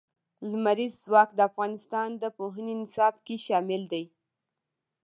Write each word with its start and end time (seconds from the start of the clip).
لمریز 0.51 0.93
ځواک 1.05 1.29
د 1.35 1.39
افغانستان 1.49 2.09
د 2.17 2.23
پوهنې 2.37 2.73
نصاب 2.81 3.13
کې 3.25 3.35
شامل 3.45 3.81
دي. 3.91 4.03